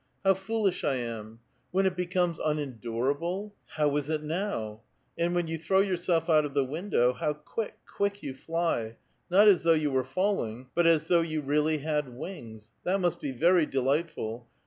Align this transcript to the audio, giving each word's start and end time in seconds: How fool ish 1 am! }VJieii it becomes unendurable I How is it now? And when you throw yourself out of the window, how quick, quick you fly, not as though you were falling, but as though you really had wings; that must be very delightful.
How 0.25 0.33
fool 0.33 0.65
ish 0.65 0.81
1 0.81 0.95
am! 0.97 1.39
}VJieii 1.75 1.85
it 1.85 1.95
becomes 1.95 2.39
unendurable 2.43 3.53
I 3.53 3.73
How 3.73 3.95
is 3.97 4.09
it 4.09 4.23
now? 4.23 4.81
And 5.15 5.35
when 5.35 5.47
you 5.47 5.59
throw 5.59 5.81
yourself 5.81 6.27
out 6.27 6.43
of 6.43 6.55
the 6.55 6.65
window, 6.65 7.13
how 7.13 7.33
quick, 7.35 7.77
quick 7.85 8.23
you 8.23 8.33
fly, 8.33 8.97
not 9.29 9.47
as 9.47 9.61
though 9.61 9.73
you 9.75 9.91
were 9.91 10.03
falling, 10.03 10.69
but 10.73 10.87
as 10.87 11.03
though 11.05 11.21
you 11.21 11.41
really 11.41 11.77
had 11.77 12.09
wings; 12.17 12.71
that 12.83 12.99
must 12.99 13.19
be 13.21 13.31
very 13.31 13.67
delightful. 13.67 14.47